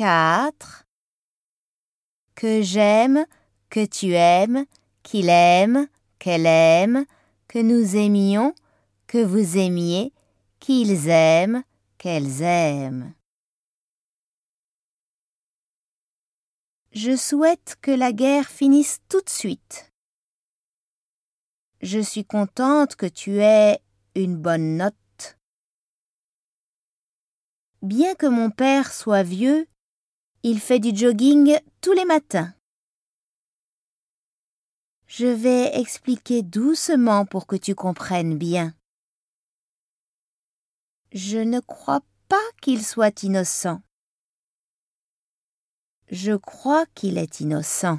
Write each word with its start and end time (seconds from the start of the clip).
4. 0.00 0.86
Que 2.34 2.62
j'aime, 2.62 3.26
que 3.68 3.84
tu 3.84 4.14
aimes, 4.14 4.64
qu'il 5.02 5.28
aime, 5.28 5.88
qu'elle 6.18 6.46
aime, 6.46 7.04
que 7.48 7.58
nous 7.58 7.96
aimions, 7.96 8.54
que 9.06 9.22
vous 9.22 9.58
aimiez, 9.58 10.14
qu'ils 10.58 11.08
aiment, 11.08 11.64
qu'elles 11.98 12.40
aiment. 12.40 13.12
Je 16.92 17.14
souhaite 17.14 17.76
que 17.82 17.90
la 17.90 18.12
guerre 18.12 18.48
finisse 18.48 19.00
tout 19.10 19.20
de 19.20 19.28
suite. 19.28 19.92
Je 21.82 22.00
suis 22.00 22.24
contente 22.24 22.96
que 22.96 23.04
tu 23.04 23.42
aies 23.42 23.82
une 24.14 24.38
bonne 24.38 24.78
note. 24.78 25.38
Bien 27.82 28.14
que 28.14 28.26
mon 28.26 28.48
père 28.48 28.94
soit 28.94 29.22
vieux, 29.22 29.66
il 30.42 30.58
fait 30.60 30.78
du 30.78 30.96
jogging 30.96 31.58
tous 31.80 31.92
les 31.92 32.04
matins. 32.04 32.54
Je 35.06 35.26
vais 35.26 35.78
expliquer 35.78 36.42
doucement 36.42 37.26
pour 37.26 37.46
que 37.46 37.56
tu 37.56 37.74
comprennes 37.74 38.38
bien. 38.38 38.74
Je 41.12 41.38
ne 41.38 41.60
crois 41.60 42.00
pas 42.28 42.36
qu'il 42.62 42.84
soit 42.84 43.22
innocent. 43.22 43.82
Je 46.10 46.32
crois 46.36 46.86
qu'il 46.94 47.18
est 47.18 47.40
innocent. 47.40 47.98